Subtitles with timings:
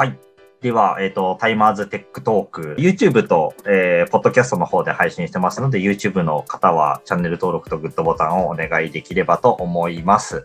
[0.00, 0.18] はい。
[0.62, 10.42] では、えっ、と、 Timers Tech Talk、YouTube と、えー、ポッドキャストの方で配信してますので、YouTube の方はチャンネル登録とグッドボタンをお願いできればと思います。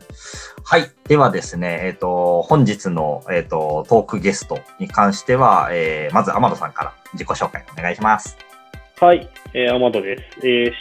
[0.66, 0.92] はい。
[1.08, 8.38] ではですね、えっ、と、本日の、えっ、と、トークゲストに関しては、えー、まず、天野さんから自己紹介お願いします。
[9.00, 10.46] はい、えー、天野です。
[10.46, 10.72] えー、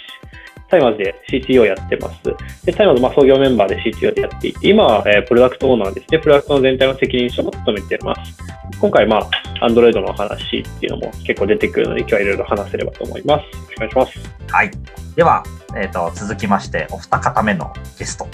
[0.69, 2.23] Timers で CTO やってます。
[2.67, 6.19] で、 Timers、まあ、創業メンバーで CTO でやっていて、今は、えー、プロダクトオーナーですね。
[6.19, 8.37] プロダクトの全体の責任者も務めてます。
[8.85, 9.31] 今回、まあ、
[9.67, 13.45] Android の話っていうのも結構出てくるので、今日はいろいろ話せればと思います。
[13.45, 14.53] よろしくお願いします。
[14.53, 14.71] はい。
[15.17, 15.43] では、
[15.75, 18.29] えっ、と、続きまして、お二方目のゲスト。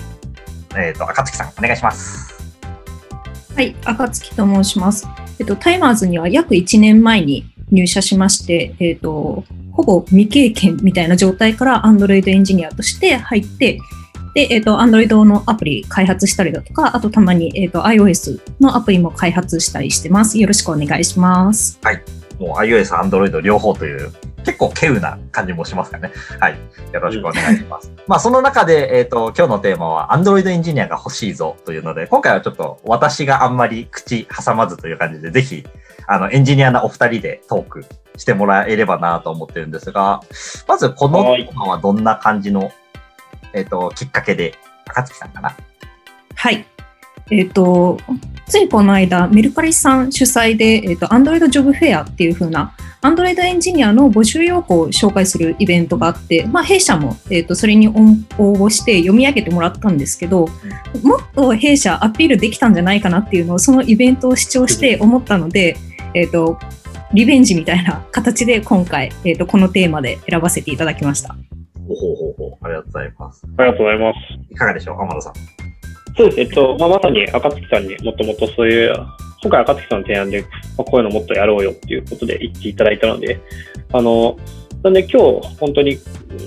[0.77, 2.35] えっ、と、赤月さん、お願いします。
[3.55, 5.07] はい、赤月と申します。
[5.39, 13.79] えっと、タイマーズには約1年前に入社しまして、えっと、ほぼ未経験みたいな状態から Android エンジニアとして入って、
[14.35, 20.39] で、えっと、Android のアプリ開発したりだとか、あとたまに、えっと、iOS のアプリも開発したりしてます。
[20.39, 21.81] よろしくお願いします。
[22.39, 24.13] もう iOS、Android 両方という、
[24.45, 26.11] 結構稀有な感じもしますかね。
[26.39, 26.59] はい。
[26.93, 27.93] よろしくお願いします。
[28.07, 35.67] まあ、その中で、えっ、と、今日のテーマは Android エンジニアが欲しいぞというので、今回はちょっと私があんまり口挟まずという感じで、ぜひ、
[36.07, 37.85] あの、エンジニアなお二人でトーク
[38.17, 40.23] してもらえればなと思ってるんですが、
[40.67, 42.73] まずこのテーマはどんな感じの、
[43.55, 44.55] えっ、と、きっかけで、
[44.87, 45.57] 赤月さんかな。
[46.35, 46.65] はい。
[47.31, 47.99] えっ、と、
[48.47, 57.93] ついこの間、メルカリさん主催で、えっ、と、Android ジョブフェアっていう風な、Android エンジニアの募集要項を紹介するイベントがあって、まあ、弊社も、えっ、と、それに応
[58.37, 60.49] 募して読み上げてもらったんですけど、
[61.03, 65.77] もっと弊社アピールできたんじゃないかなっていうのを、そのイベントを視聴して思ったので、
[66.15, 66.59] えっ、と、
[67.13, 71.37] リベンジみたいな形で今回、えっ、と、このテーマで選ばせていただきました。
[71.95, 72.65] ほほうほうほう。
[72.65, 73.47] ありがとうございます。
[73.59, 74.53] ありがとうございます。
[74.53, 75.33] いかがでしょう天野さん。
[76.17, 76.41] そうです。
[76.41, 78.95] えっと、まあ、まさに赤月さんにもともとそういう、
[79.43, 83.41] 今回赤月さんの提案で、まあ、こういうのもっとやろうよっていうことで言っていただいたので、
[83.93, 84.37] あの、
[84.83, 85.99] なんで今日本当に、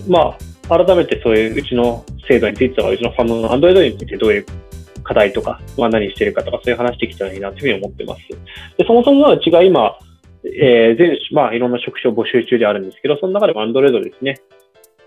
[0.08, 0.38] ま
[0.70, 4.46] あ、改めてそういううちの制度についてとか、うちのファンの Android についてどういう
[5.04, 8.22] 課題とか、まあ何してるかとか、そういう話できたらいいなというふうに思ってます。
[8.78, 9.98] で、そもそもはうちが今、
[10.46, 14.40] えー、全、まあいろんな職種を募集中であるんですけど、その中でも Android ですね。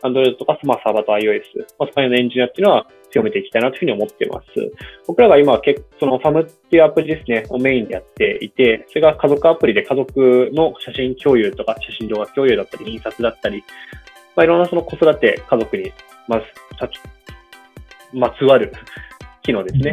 [0.02, 4.46] Android とか、まあ、サーバーと iOS、まあ、その辺のエンジニアっていうのは強めていきたいなというふうに思っています。
[5.06, 13.62] 僕らが今、結そのファムっていうアプリですね、をメインでやっていて、それが家族アプリで家族の写真共有とか、写真動画共有だったり、印刷だったり、
[14.34, 15.92] まあ、いろんなその子育て、家族に、
[16.28, 16.46] まず、
[18.12, 18.72] まつわる
[19.42, 19.92] 機能ですね、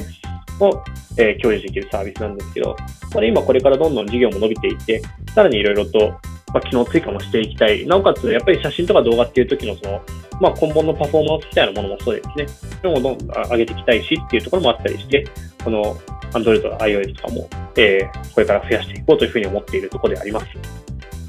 [0.59, 0.84] を、
[1.18, 2.75] えー、共有できるサービスなんですけど、
[3.13, 5.02] これ今これからどんどん事業も伸びていて、
[5.34, 6.19] さらにいろいろと
[6.53, 7.86] まあ、機能追加もしていきたい。
[7.88, 10.02] なおかつ、やっぱり写真とか動画っていう時のその、
[10.40, 12.47] まあ、根本のパフォーマンスみたいなものもそうですね。
[12.81, 15.25] それもどんどん上げていきたいしっていうところもあったりして、
[15.63, 15.96] この
[16.34, 20.46] Android と iOS とかも、えー、これから増やしていこうというふうに思っているところであります。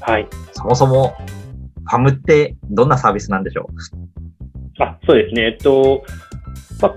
[0.01, 0.27] はい。
[0.51, 1.15] そもそも、
[1.87, 3.69] ファムってどんなサービスなんでしょ
[4.79, 4.83] う？
[4.83, 5.45] あ、そうですね。
[5.45, 6.03] えっと、
[6.81, 6.95] まあ、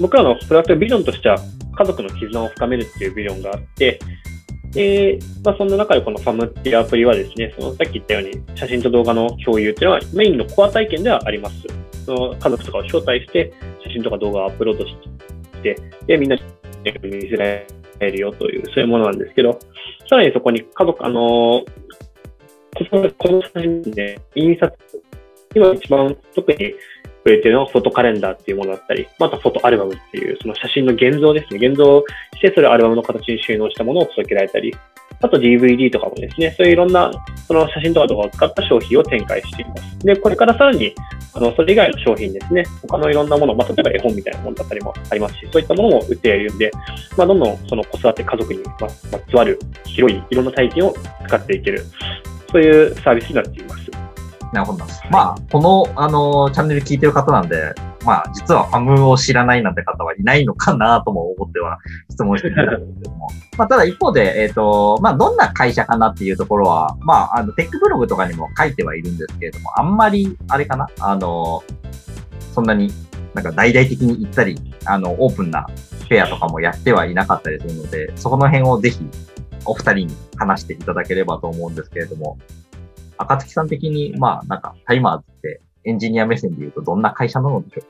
[0.00, 1.38] 僕らのプロダクトビジョンとしては、
[1.76, 3.98] 家族の絆を深めるっていうビジョンがあって、
[4.76, 11.56] で、まあ、そんな中でこの FAM っていうアプリはですね、そのさっき言ったように写真と動画の共有っていうのはメインのコア体験ではあります。
[12.04, 13.54] その家族とかを招待して
[13.84, 14.94] 写真とか動画をアップロードし
[15.62, 16.42] て、で、みんなに
[17.02, 17.66] 見せられ
[18.00, 19.58] るよという、そういうものなんですけど、
[20.10, 21.66] さらにそこに家族、あのこ
[22.92, 24.76] のこの写真で印刷、
[25.54, 26.74] 今一番特に
[27.26, 31.68] 触れてのフォトカレンダーっていうものだったり、またフォトアルバムっていう、その写真の現像ですね。
[31.68, 32.04] 現像
[32.36, 34.72] して、それをアルバムの形に収納したものを届けられたり、
[35.20, 37.10] あと DVD とかもですね、そういういろんな
[37.48, 39.98] その写真とか動画を使った商品を展開しています。
[40.06, 40.94] で、これからさらに、
[41.34, 46.70] あの、それ以外の商品ですね、他のいろんなもの、まあ、例えば絵本みたいなものだったりもありますし、そういったものも売っているんで、
[47.16, 48.88] まあ、どんどんその子育て家族にま
[49.28, 50.94] つわる広いいろんな体験を
[51.26, 51.82] 使っていける、
[52.52, 53.85] そういうサービスになっています。
[54.56, 54.84] なるほど。
[55.10, 57.74] まあ、この、あの、チャンネル聞いてる方なんで、
[58.06, 61.78] まあ、実はファムを知らないなんて方はいないのかなとも思っては
[62.10, 63.28] 質問してるんですけども。
[63.58, 71.62] まあ、ただ一方で、えっ、ー、と、まあ、どんな会社かなっていうところは、まあ、あの、テックブログとかにも書いてはいるんですけれども、あんまり、あれかなあの、
[72.54, 72.90] そんなに
[73.34, 75.66] なんか大々的に言ったり、あの、オープンな
[76.08, 79.06] フェアとかもやってはいなかったりするので、そこの辺をぜひ
[79.66, 82.38] お二人に話していただければと思うんですけれども、
[83.18, 87.88] 赤月さん的に、まあ、なんか、タイマーズってエンジニア目線で言うとどんな会社なのでしょうか？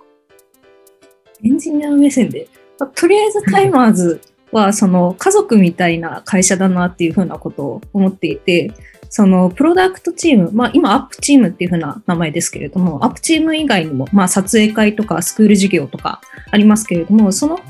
[1.44, 4.20] エンジニア目線で、まあ、とりあえず タイマーズ
[4.52, 8.72] は、その家族みたいな会社だなっていうふうなことを思っていて、
[9.08, 16.20] そのプロダクトチーム、まあ今アップチームっていうふうな名前ですけれども、アップチーム以外にも、まあ撮影会とかスクール授業とか
[16.50, 17.60] ありますけれども、その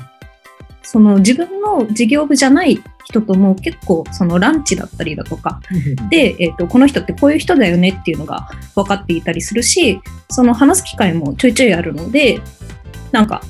[0.89, 5.59] その自分の事業部じゃない人とも結構そのランチだったりだとか、
[6.09, 9.99] で、えっ、と、この人ってこういう人だよねっていうのが分かっていたりするし、
[10.29, 12.39] その話す機会もちょいちょいあるので、
[13.11, 13.41] なんか、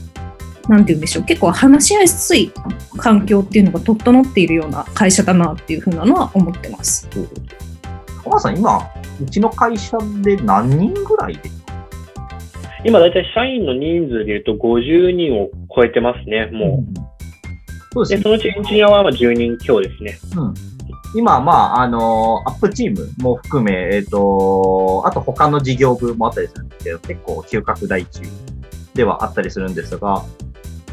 [0.67, 2.51] なんて言うんでしょう、結構話しやすい
[2.97, 7.07] 環境っていうのが整っているような会社だなっていうふうなのは思ってます。
[8.23, 8.79] 浜田さん、今、
[9.21, 11.51] うちの会社で何人ぐらいで？
[12.83, 16.93] 今だいたい社員の人数で言うと50人を超えてますね、もう。
[16.93, 17.16] で、
[17.97, 18.21] そうですね。
[18.21, 20.19] そのうちエンジニアはまあ10人強ですね。
[20.35, 20.53] うん。
[21.15, 28.21] 今、まあ、あのアップチームも含め、えっ、と、あと他の事業部もあったりするんですけど、結構急拡大中
[28.93, 30.23] ではあったりするんですが、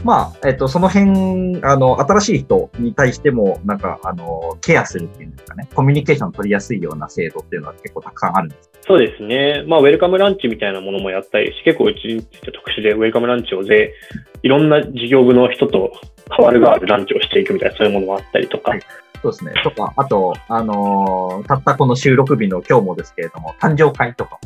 [0.03, 8.71] まあ、えっ、と、その辺、あの、新しい人に対しても、なんか、あの、ケアするっていうんですかね、コミュニケーション取りやすいような制度っていうのは結構たくさんあるんです。
[8.87, 9.65] そうですね。
[9.67, 13.95] まあ、ウェルカムランチみたいなものもやったりし、結構うちについて特殊で、ウェルカムランチをぜ、
[14.43, 15.93] いろんな事業部の人と
[16.37, 18.73] 変わるがあるランチをしていくみたいな、そういうものもあったりとか。
[18.73, 18.81] はい
[19.25, 19.53] そうですね。
[19.63, 24.39] とか、あと、あのーたったこの収録日の今日もですけれども、誕生会とかも。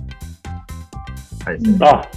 [1.47, 1.79] あれですね。
[1.81, 2.09] あ、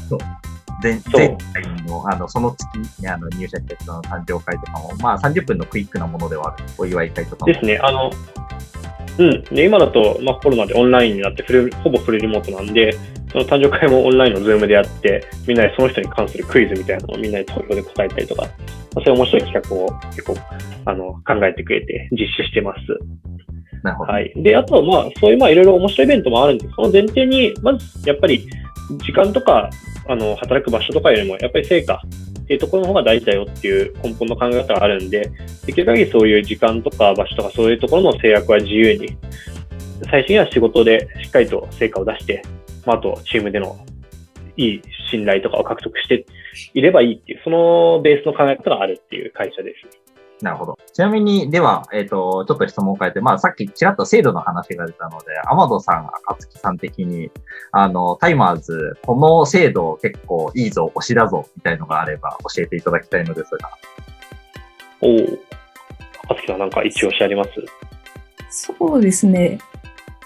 [0.83, 7.51] 前そう前回の、あの、その月にあの入社した人の誕生会とかも、まあ30分のクイックなものではあるお祝い会とかも。
[7.51, 7.79] ですね。
[7.81, 8.12] あの、
[9.21, 9.44] うん。
[9.44, 12.91] で、今だと、まあ、コロナでオンラインになってフル、ほぼフルリモートなんで、
[13.31, 18.51] その誕生会もオンラインの Zoom でやって、みんなでその人に関するクイズみたいなのをみんなで投票で答えたりとか、まあ、
[18.95, 20.35] そういう面白い企画を結構、
[20.85, 22.79] あの、考えてくれて実施してます。
[23.83, 24.12] なるほど。
[24.12, 24.33] はい。
[24.35, 28.47] で、あと、まあ、そういう、まあ、いろいろ面白いイベントもあるんで、その前提に、まず、やっぱり、
[29.06, 29.69] 時間とか、
[30.07, 32.01] あの、働く場所とかよりも、やっぱり成果
[32.51, 35.31] っていうところの方が大事だよっていう根本の考え方があるんで、
[35.65, 39.15] できる限りそういう時間とか場所とかそういうところの制約は自由に、
[40.09, 42.44] 最終には仕事でしっかりと成果を出して、
[42.86, 43.80] まあ、あと、チームでの
[44.57, 46.25] いい信頼とかを獲得して
[46.74, 50.00] いればいいっていう、そのベースの考え方があるっていう会社です。
[50.41, 50.77] なるほど。
[50.91, 57.29] ちなみに、では、えっ、と、ちょっと質問を変えて、まあ、さっきちらっと制度の話が出たので、アマドさん、赤月さん的に、
[57.71, 63.69] あの、タイマーズ、この制度結構いいぞ、推しだぞ、みたいのがあれば教えていただきたいのですが。
[65.01, 65.17] おお。
[66.29, 67.49] あつきさんなんか一押しあります？
[68.49, 69.59] そうですね。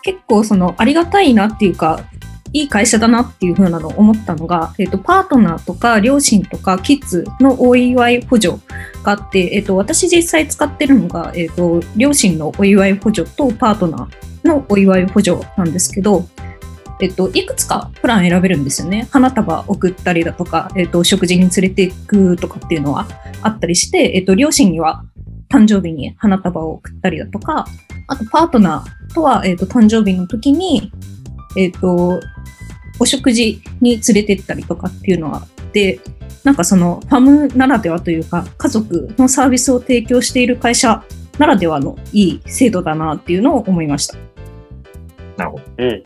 [0.01, 1.99] 結構そのありがたいなっていうか、
[2.55, 8.59] いい会社だなっていう風なのを思ったのが、えっと、パートナーとか両親とかキッズのお祝い補助
[9.03, 16.25] があって、えっと、私実際使ってるのが、えっと、両親のお祝い補助とパートナーのお祝い補助なんですけど、
[17.01, 19.09] えっと、いくつかプラン選べるんですよね。
[19.11, 23.05] 花束送ったりだとか、えっと、食事に連れていくとかっていうのは
[23.41, 25.03] あったりして、えっと、両親には
[25.49, 27.65] 誕生日に花束を送ったりだとか、
[28.07, 30.93] あとパートナーとは、えっと、誕生日の時に、
[31.57, 32.21] えっと、
[32.99, 35.99] お食事に連れてったりとかっていうのがあって、
[36.43, 41.03] なんかそのファムならではというか、家族のサービスを提供している会社
[41.39, 44.15] ならではのいい制度だなっていうのを思いました。
[45.37, 45.63] なるほど。
[45.77, 45.89] うん。
[45.89, 46.03] い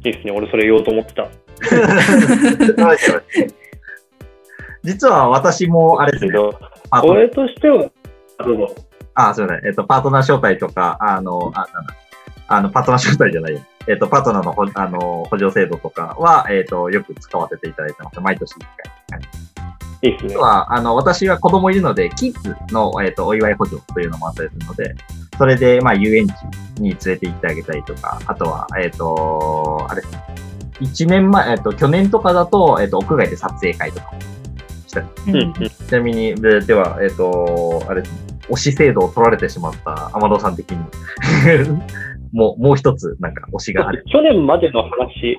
[0.00, 0.32] いですね。
[0.32, 1.28] 俺それ言おうと思ってた。
[4.84, 6.58] 実は私も、あれですね、けど、
[7.04, 7.90] 俺としては、
[8.44, 8.74] どうぞ。
[9.14, 9.66] あ、すみません。
[9.68, 11.94] えっと、パートナー招待とか、あの、あ、なんだ。
[12.48, 13.60] あの、パートナー招待じゃないよ。
[13.88, 18.20] えっと、パートナーのほあの補助制度とかは、えっと、よく使わせていただいてます。
[18.20, 18.58] 毎年1
[19.10, 19.20] 回。
[19.20, 19.26] は
[20.02, 20.42] い、いいですねあと。
[20.42, 24.94] は、あの、私は子供いるので、キッズの、えっと、お祝い補助というのもあったりするので、
[25.38, 26.32] それで、まあ、遊園地
[26.80, 30.24] に連れて行ってあげたりとか、あとは、えっと、あれですね。
[30.80, 34.20] 1年前、えっと、去年とかだと、えっと、屋外で撮影会とかも
[34.86, 35.06] したり。
[35.70, 38.18] ちなみに、ででは、えっ、と、あれですね、
[38.50, 40.78] 推し制度を取られてしまったアマドさん的に、
[42.32, 44.04] もう、もう一つ、なんか推しがある。
[44.10, 45.38] 去年までの話、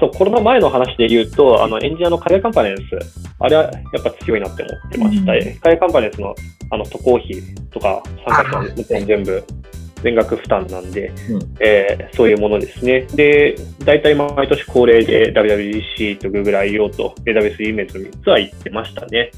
[0.00, 2.82] そう、コロナ前の話で言うと、あの、エンジニアの海外カンパネンス、
[3.38, 5.32] あれはやっぱ強いなって思ってました。
[5.32, 6.34] うん海外カンパネンスの、
[6.70, 7.30] あの、渡航費
[7.70, 9.44] とか、参加費の全部、
[10.02, 13.02] 全額負担なんで、うんえーそういうものですね。
[13.14, 16.90] で、大体毎年恒例で WWDC と Google I.O.
[16.90, 19.30] と AWS イベントの3つは行ってましたね。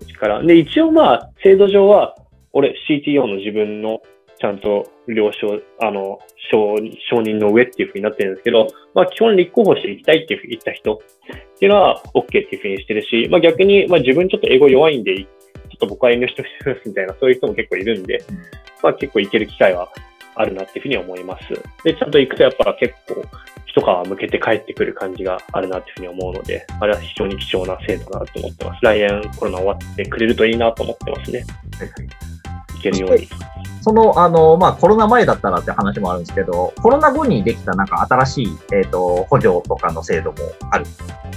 [0.00, 0.42] うちから。
[0.42, 2.16] で、一応まあ、制度上は、
[2.52, 4.00] 俺 CTO の自分の
[4.44, 6.18] ちゃんと了承、あの、
[6.50, 6.76] 承
[7.08, 10.98] 承認の上っていうふうになってるんですけど、まあ基本立候補していきたいっていうふうに言った人っ
[11.58, 15.26] ていうのは OK っていうふうにしてるし、まあ逆に、まあ自分ちょっと英語弱いんで、ちょ
[15.76, 16.48] っと僕は遠慮してほ
[16.78, 18.36] しいみたいな、そういう人も結構いるんで、うん
[18.82, 19.88] まあ結構行ける機会は
[20.34, 21.44] あるなっていうふうに思います。
[21.82, 23.24] で、ちゃんと行くとやっぱ結構
[23.64, 28.80] 一皮向けて帰ってくる感じがあるなっていうふうに思うので、あれは非常に貴重な制度だなと思ってます。
[28.82, 31.44] 来年コロナ終わってくれるといいなと思ってますね。
[32.74, 33.53] 行けるように。
[33.84, 40.38] その、あの、まあ、コロナ前だったらって話もあるんですけど、コロナ後にできたなんか新しい、えっ、と、補助とかの制度も
[40.70, 40.86] ある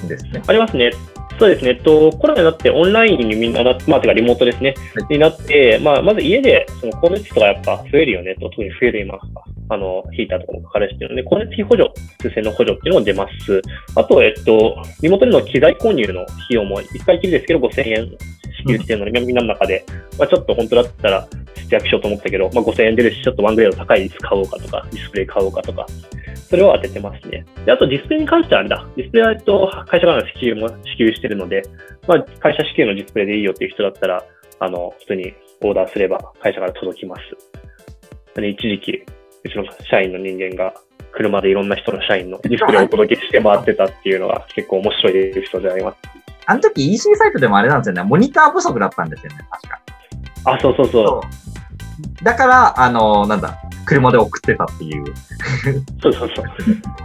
[0.06, 0.42] んですね。
[0.48, 0.92] ありますね。
[1.38, 9.20] そうですね、えっと、コロナになってオンラインにみんななって、まあ、てかリモートですね、はいになって、まあ、まず家でその光熱費とかやっぱ増えるよねと、特に増える今、
[9.70, 13.62] あの、ヒーターとかもかかるしっていうので、光熱費補助、通信の補助っていうのも出ます。
[13.96, 18.18] あと、えっと、リモートでの機材購入の費用も1回きりですけど5000円支
[18.68, 19.86] 給してるので、みんなの中で、
[20.18, 25.86] まあ、ちょっと本当だったら節約しようと思ったけど、まあ、5000円出るし、ちょっとワングレード高い椅子買おうかとか、ディスプレイ買おうかとか、
[26.50, 27.46] それを当ててますね。
[27.66, 28.88] で、あとディスプレイに関してはあれだ。
[28.96, 31.64] ディスプレイは、と、会社からの支給も支給してるので、
[32.08, 34.24] まあ、会社支給のディスプレイでいいよっていう人だったら、
[34.60, 37.22] あの、普通にオーダーすれば会社から届きます。
[38.42, 39.04] で一時期、
[39.44, 40.74] うちの社員の人間が
[41.12, 46.17] 車でいろんな人の社員のディスプレイをお届けして回ってたっていうのが結構面白いエピソードであります。
[46.48, 48.04] あの時 EC サイトでもあれなんですよね。
[48.04, 49.82] モニター不足だったんですよね、確か。
[50.46, 51.06] あ、そうそうそう。
[51.06, 51.22] そ
[52.22, 52.24] う。
[52.24, 55.04] だから、あの、なんだ、車で送ってたっていう。
[56.02, 56.46] そうそうそう。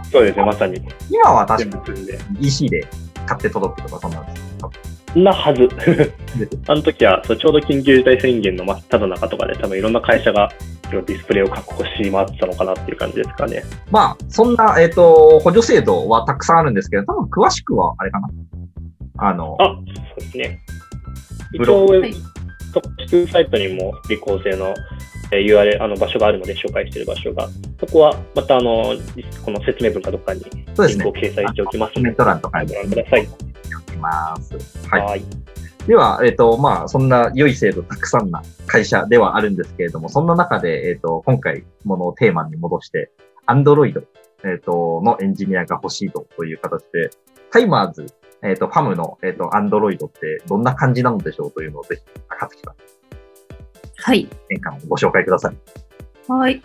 [0.09, 0.81] そうですね、まさに。
[1.09, 1.91] 今は確か。
[1.91, 2.87] に EC で
[3.25, 4.71] 買って届くとかそんなんですよ。
[5.15, 5.67] なはず。
[6.67, 10.49] あの時はそうちょうど緊急事態宣言の真っ只中とかで多分いろんな会社が
[10.89, 13.63] ディスプレイを確保し回ってたのかなっていう感じですかね。
[13.91, 18.29] まあ、そんな、えっ、と、補助制度はたくさんあるんですけど、多分詳しくは、あれかな。
[19.25, 19.81] あの、あ、そ
[20.17, 20.59] うですね。
[21.53, 22.19] 一ブロ応、ウェはいブ
[22.73, 24.73] 特殊サイトにも利構成の
[25.33, 27.49] えー URL、あの場所があるので紹介している場所が、
[27.79, 28.95] そこはまたあの、
[29.43, 30.41] この説明文かどっかに
[30.75, 31.21] そうですねリンクを。
[31.21, 33.27] 掲載しておきますコメント欄とかにご覧ください。
[33.87, 34.87] おきます。
[34.87, 35.01] はい。
[35.01, 35.23] はい。
[35.87, 43.11] では、えっ、と、まあ、そんな良い制度たくさんな会社ではあるんですけれども、そんな中で、えっ、と、今回、ものをテーマに戻して、
[43.47, 44.01] Android、
[44.45, 47.09] えっ、と、のエンジニアが欲しいとという形で、
[47.51, 48.05] Timers、
[48.43, 52.01] えっ、と、 Famm の、えっ、と、Android ってどんな感じなのでしょうというのをぜひ、
[54.03, 54.27] はい。
[54.49, 55.55] 変換をご紹介ください。
[56.27, 56.61] はい。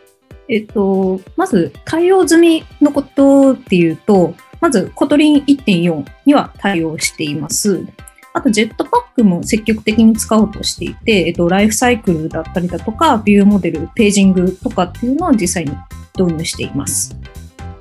[0.48, 7.84] えっと、まず対応済みのことっていうと、まず Kotlin 1.4には対応しています。
[8.32, 15.72] あと、 Jetpack も積極的に使おうとしていて、えっと、 Lifecycle だったりだとか、 ViewModel、 Paging とかっていうのを実際に
[16.18, 17.16] 導入しています。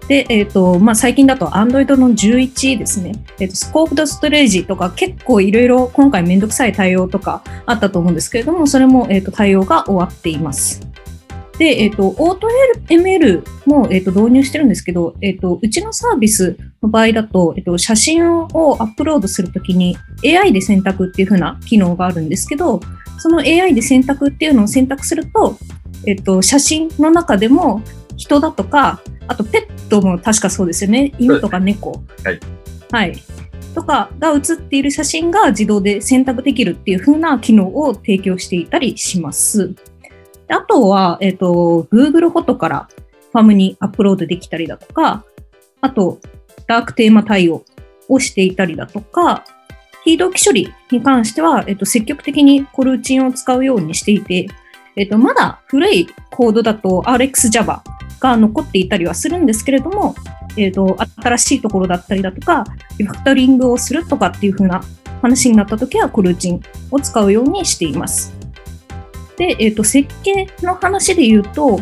[0.07, 3.13] で、えっ、と、まあ、最近だと Android の11ですね。
[3.39, 10.87] えっ、と、スコープドストレージとか結構いろいろ今回めんどくさい対応とかあったと思うんですけれども、それも、えっ、と、対応が終わっています。
[11.59, 12.47] で、えっ、と、オート
[12.87, 22.79] ML も、えっ、と、導入してるんですけど、えっ、と、うちのサービスの場合だと、えっ、と、写真をアップロードするときに AI で選択っていう風な機能があるんですけど、
[23.17, 25.57] その AI で選択っていうのを選択すると、
[26.05, 27.81] えっ、と、写真の中でも
[28.17, 31.13] 人だとか、あとペットも確かそうですよね。
[31.17, 32.03] 犬とか猫。
[32.24, 32.39] はい。
[32.91, 33.13] はい。
[33.74, 39.75] とかが写っている写真が自動で選択できるっていう風な機能を提供していたりします。
[40.47, 42.89] であとは、えっ、と、Google フォトから
[43.31, 45.25] ファムにアップロードできたりだとか、
[45.81, 46.19] あと、
[46.65, 47.63] ダークテーマ対応
[48.09, 49.45] をしていたりだとか、
[50.03, 54.47] 非同期処理に関しては、えっ、と、積極的にコルーチンを使うようにしていて、
[54.95, 57.81] えっ、と、まだ古いコードだと RxJava
[58.19, 60.15] が残っていたりはするんですけれども、
[60.57, 62.65] えっ、と、新しいところだったりだとか、
[62.97, 64.83] リファクタリングをするとかっていう風な
[65.21, 68.33] 話になった時はコルチンを使うようにしています。
[69.38, 71.79] で、えっ、と、設計の話で言うと、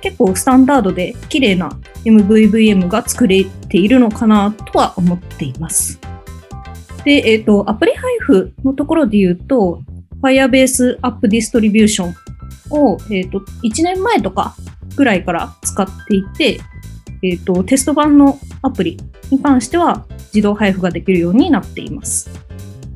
[0.00, 6.00] 結構スタンダードで綺麗な MVVM が作れているのかなとは思っています。
[7.04, 9.82] で、えっ、と、アプリ配布のところで言うと、
[10.22, 12.12] Firebase App Distribution
[12.70, 14.54] を、えっ、と、1年前とか
[14.96, 16.60] ぐらいから使っていて、
[17.22, 18.98] えっ、と、テスト版のアプリ
[19.30, 22.30] に関しては自動配布ができるようになっています。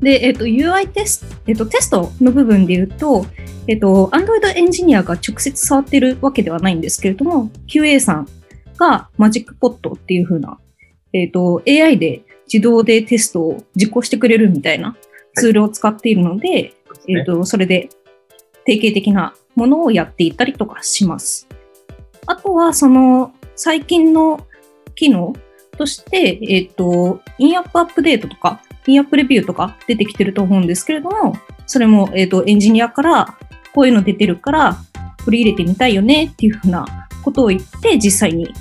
[0.00, 3.26] で、えっ、と、UI テスト、えっ、と、テストの部分で言うと、
[3.66, 8.28] えっ、と、Android エンジニアが直接触ってるわけではないんですけれども、QA さん
[8.78, 10.58] が MagicPot っていう風な、
[11.12, 12.22] えっ、と、AI で
[12.52, 14.96] 自動でテストを実行してくれるみたいな
[15.34, 16.74] ツールを使っているので、
[17.08, 17.88] えっ、と、それで
[18.64, 21.48] 定型的なものをやっていたりとかします。
[22.26, 24.46] あとは、その、最近の
[24.94, 25.34] 機能
[25.76, 33.38] として、えっ、と、インアップアップデートとか、インアップレビューとか出てきてると思うんですけれども、それも、えっ、と、エンジニアから、
[33.74, 34.76] こういうの出てるから、
[35.24, 38.52] 取り入れてみたいよねっていうふうなことを言って、実際に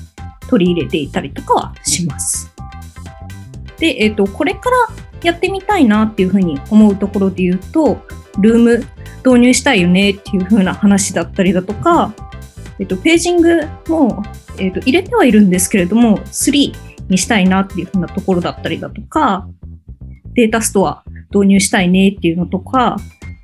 [0.49, 2.53] 取り入れていたりとかはします。
[3.77, 4.77] で、えっ、と、これから
[5.23, 8.01] やってみたいなっていうふうに思うところで言うと、
[8.39, 8.87] ルーム
[9.25, 12.13] 導入したいよねっていうふうな話だったりだとか、
[12.79, 14.23] えっと、ページングも、
[14.57, 16.73] えっと、入れてはいるんですけれども、3
[17.09, 19.47] にしたいなっていうふうなところだったりだとか、
[20.33, 21.03] データストア
[21.33, 22.97] 導入したいねっていうのとか、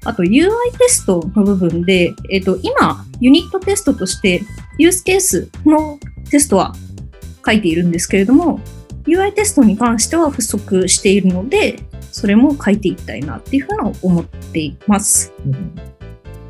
[0.05, 4.41] あと UI テストの部分で、えっと、今、ユニットテストとして、
[4.77, 5.99] ユースケースの
[6.31, 6.73] テストは
[7.45, 8.59] 書いているんですけれども、
[9.05, 11.79] UI テストに関しては不足しているので、
[12.11, 15.33] それも書いていきたいなっていうふうに思っています。
[15.45, 15.71] うん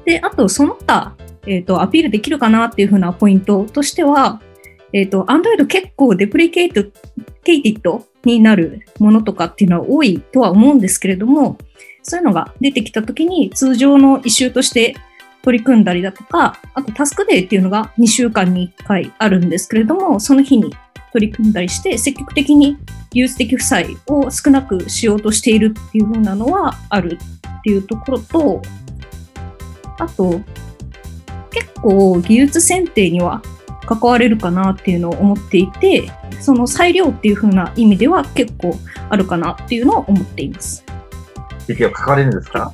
[0.09, 1.13] で、あと、その他、
[1.45, 4.41] えっ、と、アピールできるかなっていうふうなポイントとしては、
[4.93, 6.89] えっ、と、Android 結構デプリケート、
[7.43, 11.57] ケイティッドになるものとかっていうのは多いとは思うんですけれども、
[12.03, 14.95] そういうのが出てきたときに通常のイシューとして
[15.41, 20.73] 取り組んだりだとか、あとタスクデーっていうのが2週間に1回あるんですけれども、その日に
[21.13, 22.77] 取り組んだりして、積極的に
[23.11, 27.17] 技術的負債を少なくしようとしているっていうふうなのはある
[27.59, 28.61] っていうところと、
[29.97, 30.41] あと、
[31.51, 33.41] 結構技術選定には
[33.87, 38.75] 関われるかなっていうのを思っていて、その裁量っていう風な意味では結構
[39.09, 40.83] あるかなっていうのを思っています。
[41.67, 42.71] 指を書かれるんですか？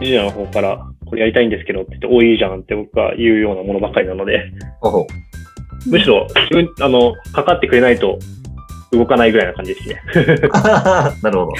[0.00, 4.52] エンジニアの方から、これやりたいんですけどって言って、おいいじゃんって僕が言うようなものばかりなので、
[5.86, 8.18] むしろ自分、あの、かかってくれないと
[8.92, 10.02] 動かないぐらいな感じですね。
[11.22, 11.52] なるほど。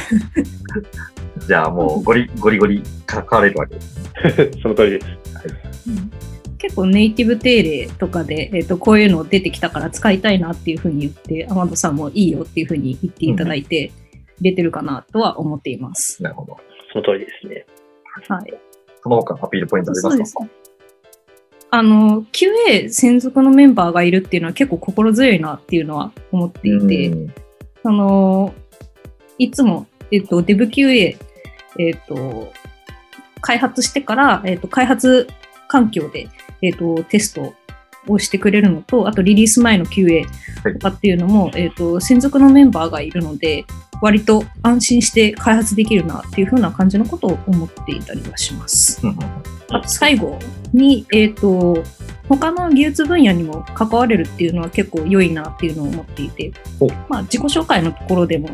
[1.46, 4.10] じゃあもうゴリゴリゴリ書かれるわけです。
[4.62, 5.06] その通りです。
[5.88, 6.10] うん
[6.62, 13.92] 結構ネイティブ定例とかで、えっとこういうの出てきたから使いたいなっていう風に言って、アマンドさんもいいよっていう風に言っていただいて、
[14.40, 16.22] 入れてるかなとは思っています。
[16.22, 16.56] なるほど。
[16.92, 17.66] その通りですね。
[18.28, 18.54] はい。
[19.02, 20.10] その他のアピールポイントありますか？
[20.10, 20.50] そうですね。
[21.70, 27.34] あの、QA 専属のメンバーがいるっていうのは結構心強いなっていうのは思っていて、うん
[27.82, 28.54] その、
[29.38, 31.16] いつも、えっと、DevQA、
[31.78, 32.52] えっと、
[33.40, 35.26] 開発してから、えっと、開発
[35.66, 36.28] 環境で、
[36.62, 37.54] えっと、テスト
[38.08, 40.24] をしてくれるのと、あとリリース前の QA
[40.72, 43.64] とかっていうのも、えっと、専属のメンバーがいるので、
[44.00, 49.06] 割と安心して開発できるなっていう風な感じのことを思っていたりはします。
[49.06, 49.18] うん
[49.72, 50.38] あと最後
[50.74, 51.82] に、えっ、と、
[52.36, 56.52] 他の技術分野にも関われるっていうのは結構良いなっていうのを思っていて。
[56.80, 58.48] お、まあ自己紹介のところでも、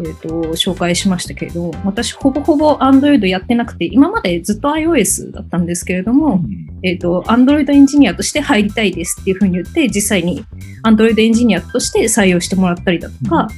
[0.00, 6.44] えっ、と、紹介しましたけれど、私ほぼほぼ Android やってなくて、今までずっと iOS だったんですけれども、
[6.82, 10.44] えっ、と、Android エンジニアとして入りたいですっていうふうに言って、実際に
[10.84, 13.48] Android エンジニアとして採用してもらったりだとか、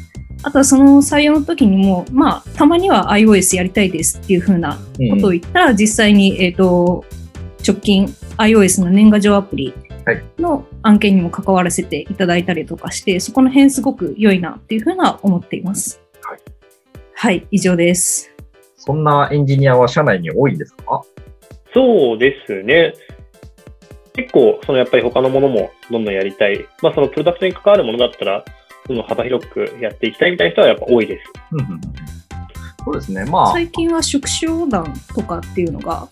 [0.43, 4.79] あとはその採用の時にも、まあ、たまには iOS やりたいですっていうふうな
[5.11, 7.05] ことを言ったら、実際に、えっ、と、
[7.67, 9.73] 直近 iOS の年賀状アプリ
[10.39, 16.01] の案件にも関わらせていただいたりとかして、そこの辺すごく良いなっていうふうな思っています。
[16.23, 16.39] はい。
[17.15, 18.31] はい、以上です。
[18.77, 21.03] そんなエンジニアは社内に多いんですか？
[21.73, 22.95] そうですね。
[24.13, 26.67] 結構、そのやっぱり他のものもどんどんやりたい。
[26.83, 28.45] まあそのプロダクトに関わるものだったら、
[28.87, 31.33] どんどん幅広くやっていきたいみたいな人はやっぱ多いです。
[31.53, 31.81] うんうんうん
[32.85, 33.25] そうですね。
[33.25, 36.07] まあ、最近は職種横断とかっていうのが、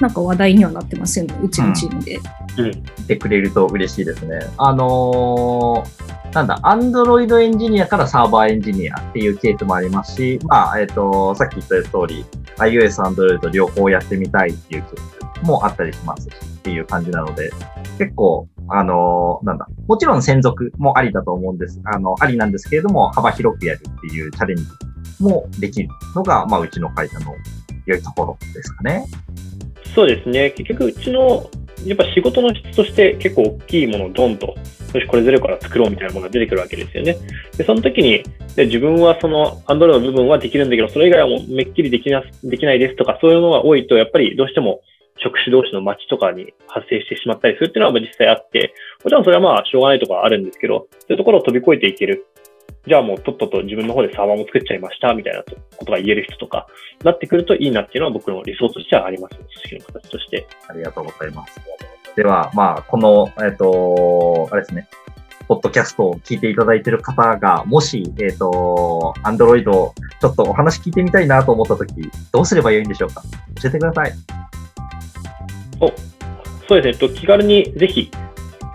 [0.00, 2.18] なんか話題にはなってますよね、うちのチームで。
[2.58, 2.70] うん。
[2.70, 4.40] 言ってくれると嬉しいですね。
[4.58, 12.26] あのーなんだ、Android エンジニアからサーバーエンジニアっていうケースもありますし、まあ、えっ、と、さっき言った通り、
[12.58, 17.50] iOS、Android 両方やってみたいっていうケースもあったりしますしっていう感じなので、
[17.96, 21.80] 結構、あのーなんだ、もちろん専属もありだと思うんです。
[21.84, 24.64] あの、ありなんですけれども、幅広くやるっていうチャレンジ
[25.20, 27.32] もできるのが、まあ、うちの会社の
[27.86, 29.06] 良いところですかね。
[29.96, 30.50] そうですね。
[30.50, 31.48] 結局、うちの、
[31.86, 37.16] やっぱ仕事の質として結構大きいものをドンと、よし、これゼロから作ろうみたいなものが出てくるわけですよね。
[37.56, 38.22] で、その時に、
[38.56, 44.82] で自分はその Android の部分はできるんだけど、それ以外はもうめっきりできな、できないですとか、そういうのが多いと、やっぱりどうしても
[45.16, 52.26] 職種同士のマッチとかに発生してしまったりするっていうのは実際あって、もちろんそれはまあしょうがないところあるんですけど、そういうところを飛び越えていける。
[52.86, 55.42] じゃあもうとっとと自分の方でサーバーも作っちゃいましたみたいな
[55.76, 56.66] ことが言える人とか、
[57.02, 59.36] なってくるといいなっていうのは僕の理想としてはあります。
[59.36, 60.46] 組織の形として。
[60.68, 61.60] ありがとうございます。
[62.14, 64.88] では、まあ、この、えっ、と、あれですね、
[65.48, 71.92] ポッドキャストを聞いていただいている方が、もし、えっ、と、アンドロイド、ちょっとお話聞いてみたいなと思ったとき、
[72.32, 73.22] どうすればよいんでしょうか？
[73.60, 74.12] 教えてください。
[76.68, 78.10] そうですね、えっと気軽にぜひ、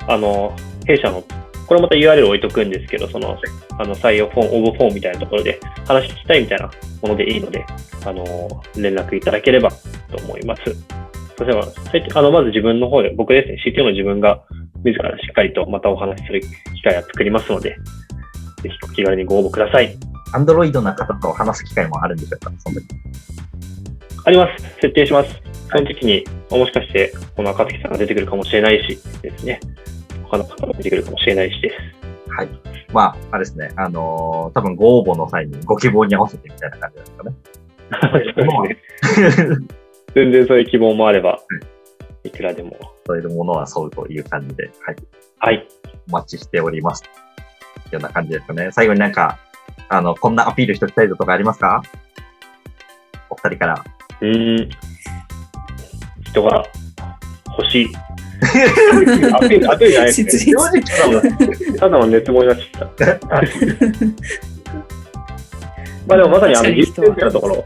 [0.08, 1.24] あの、弊社の、
[1.72, 3.40] これまた URL 置いとくんですけど、その、
[3.80, 5.58] あの、採用フォーム、応募フォームみたいなところで
[5.88, 6.70] 話聞きたいみたいな
[7.02, 7.66] ものでいいので、
[8.06, 8.26] あの、
[8.76, 10.64] 連絡いただければと思います。
[11.38, 14.44] それであの、まず自分の方で、僕ですね、CTO の自分が
[14.84, 17.78] 自らしっかりとまたお話しする機会を作りますので、ぜ
[18.68, 19.96] ひお気軽にご応募ください。
[20.34, 22.52] アンドロイドな方と話す機会もあるんでしょうか？
[22.58, 22.86] その時。
[24.26, 24.64] あります。
[24.82, 25.42] 設定します。
[25.72, 29.62] その時に、もしかして、この赤月さんが出てくるかもしれないしですね。
[30.32, 31.76] 他の方も出てくるかもしれないしです。
[32.32, 32.50] はい。
[32.94, 37.36] まあ、あれですね、あのー多分ご応募の際にご希望に合わせてみたいな感じですかね。
[38.02, 39.68] そうですね。
[40.16, 41.40] 全然そういう希望もあれば、
[42.24, 42.78] いくらでも。
[43.06, 44.96] そういうものはそうという感じで、はい。
[45.40, 45.68] はい。
[46.08, 47.04] お待ちしております。
[47.92, 48.70] ような感じですかね。
[48.72, 49.38] 最後になんか、
[49.90, 51.84] あの、こんなアピールしておきたいことがありますか？
[53.30, 53.84] お二人から。
[54.22, 54.70] うーん。
[56.24, 56.64] 人が
[57.58, 57.88] 欲しい。
[58.42, 60.32] アピール、アピールじゃないですね。
[60.32, 60.56] 切実
[61.80, 63.06] ただの、熱望になっちゃった。
[66.08, 67.66] まあでもまさにあの、技術センターのところ、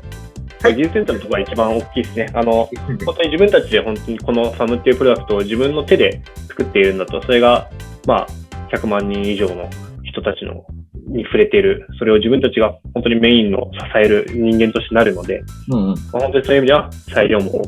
[0.62, 2.30] はい技術センターのところが一番大きいですね。
[2.34, 2.70] あの、
[3.06, 7.70] 本当に自分たちで本当にこのファムっていうプロダクトを自分の手で作っているんだと、それが、
[8.06, 8.28] まあ、
[8.72, 9.70] 100万人以上の
[10.04, 10.66] 人たちの
[11.08, 15.96] に触れている、それを自分たちが本当にメインの支える人間としてなるので、うんうん。
[16.12, 17.64] まあ、本当にそういう意味では裁量も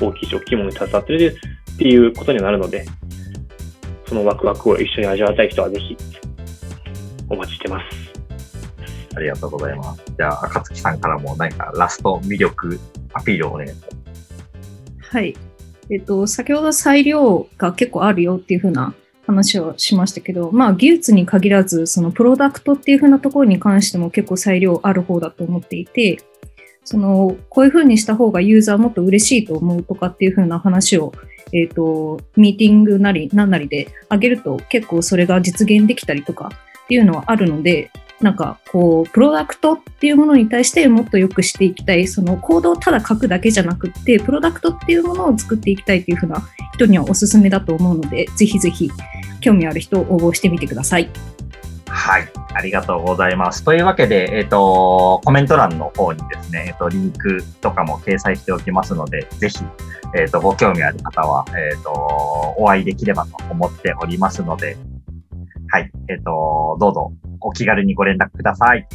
[0.00, 1.36] 大きいし、大きいものに携わっている
[1.82, 2.84] っていうことになるので、
[4.06, 5.96] そのワクワクを一緒に味わいたい人はぜひ
[7.28, 8.12] お待ちしてます。
[9.16, 10.04] ありがとうございます。
[10.16, 12.78] じゃあ、赤月さんからも何かラスト魅力
[13.14, 13.80] アピールをお願いしま
[15.00, 15.16] す。
[15.16, 15.34] はい。
[15.90, 18.94] えっと、先ほど裁量が結構あるよっていうふうな
[19.26, 26.18] 話をしましたけど、まあ技術に限らず、そのプロダクトっていうふうなところに関しても結構裁量ある方だと思っていて、
[26.84, 31.12] その、こういうふうにした方がユーザーもっと嬉しいと思うとかっていうふうな話を、
[31.52, 36.50] えっ、と、ミーティングなりなんなりであげると結構それが実現できたりとか
[36.84, 46.40] っていうのはあるので、なんかこう、プロダクトっていうものに対してもっと良くしていきたい、そのコードをただ書くだけじゃなくって、プロダクトっていうものを作っていきたいっていうふうな
[46.74, 48.90] 人にはおすすめだと思うので、ぜひぜひ
[49.40, 51.10] 興味ある人応募してみてください。
[51.92, 52.28] はい。
[52.54, 53.62] ありがとうございます。
[53.64, 59.58] というわけで、えっ、と、コメント欄の方にですね、えっ、と、リンクとかも掲載しておきますので、ぜひ、
[60.16, 61.90] えっ、と、ご興味ある方は、えっ、と、
[62.56, 64.78] お会いできればと思っておりますので、
[65.68, 65.90] はい。
[66.08, 68.86] えっ、と、どうぞお気軽にご連絡ください。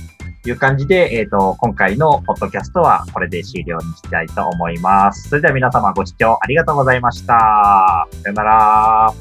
[0.44, 5.30] という感じで、えっ、と、今回のポッドキャストはこれで終了にしたいと思います。
[5.30, 8.08] それでは皆様ご視聴ありがとうございました。
[8.12, 9.14] さよなら。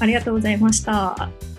[0.00, 1.51] ありがとうございました。